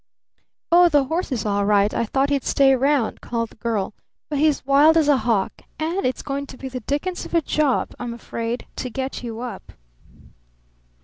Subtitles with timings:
[0.71, 1.93] "Oh, the horse is all right.
[1.93, 3.93] I thought he'd stay 'round," called the girl.
[4.29, 7.41] "But he's wild as a hawk and it's going to be the dickens of a
[7.43, 9.73] job, I'm afraid, to get you up."